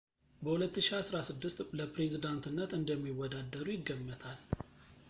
በ 0.45 0.53
2016 0.61 1.61
ለፕሬዚዳንትነት 1.79 2.73
እንደሚወዳደሩ 2.79 3.67
ይገመታል 3.79 4.39